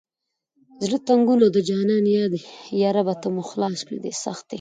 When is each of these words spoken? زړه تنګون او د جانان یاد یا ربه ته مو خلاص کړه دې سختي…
زړه 0.85 0.97
تنګون 1.07 1.39
او 1.45 1.49
د 1.55 1.59
جانان 1.69 2.05
یاد 2.17 2.33
یا 2.81 2.89
ربه 2.95 3.13
ته 3.21 3.27
مو 3.33 3.41
خلاص 3.49 3.79
کړه 3.87 3.97
دې 4.03 4.13
سختي… 4.25 4.49